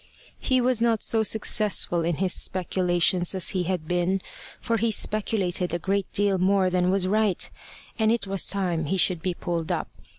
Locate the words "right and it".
7.07-8.25